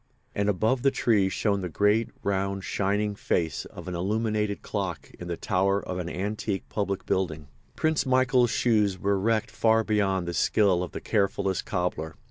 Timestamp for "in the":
5.19-5.37